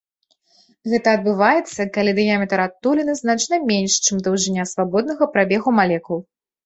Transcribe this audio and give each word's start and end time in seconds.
Гэта 0.93 1.07
адбываецца, 1.17 1.85
калі 1.97 2.11
дыяметр 2.19 2.63
адтуліны 2.67 3.13
значна 3.21 3.55
менш, 3.69 3.93
чым 4.05 4.15
даўжыня 4.29 4.67
свабоднага 4.75 5.31
прабегу 5.37 5.69
малекул. 5.83 6.19